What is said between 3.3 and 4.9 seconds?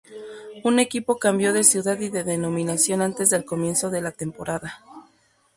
comienzo de la temporada.